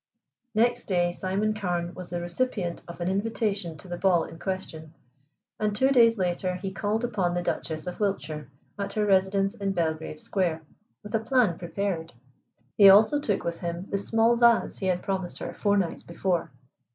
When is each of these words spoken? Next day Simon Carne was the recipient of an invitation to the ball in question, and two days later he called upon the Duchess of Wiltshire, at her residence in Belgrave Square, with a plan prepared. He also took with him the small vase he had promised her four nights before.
Next 0.55 0.85
day 0.85 1.11
Simon 1.11 1.53
Carne 1.53 1.93
was 1.93 2.09
the 2.09 2.19
recipient 2.19 2.81
of 2.87 3.01
an 3.01 3.07
invitation 3.07 3.77
to 3.77 3.87
the 3.87 3.99
ball 3.99 4.23
in 4.23 4.39
question, 4.39 4.95
and 5.59 5.75
two 5.75 5.89
days 5.91 6.17
later 6.17 6.55
he 6.55 6.71
called 6.71 7.03
upon 7.03 7.35
the 7.35 7.43
Duchess 7.43 7.85
of 7.85 7.99
Wiltshire, 7.99 8.49
at 8.79 8.93
her 8.93 9.05
residence 9.05 9.53
in 9.53 9.73
Belgrave 9.73 10.19
Square, 10.19 10.63
with 11.03 11.13
a 11.13 11.19
plan 11.19 11.55
prepared. 11.59 12.13
He 12.77 12.89
also 12.89 13.19
took 13.19 13.43
with 13.43 13.59
him 13.59 13.89
the 13.91 13.99
small 13.99 14.35
vase 14.37 14.79
he 14.79 14.87
had 14.87 15.03
promised 15.03 15.37
her 15.37 15.53
four 15.53 15.77
nights 15.77 16.01
before. 16.01 16.49